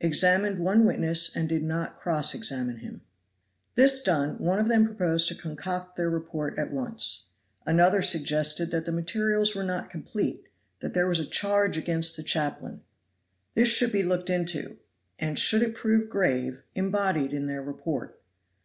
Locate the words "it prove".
15.62-16.10